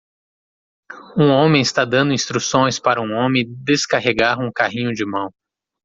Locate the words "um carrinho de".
4.39-5.05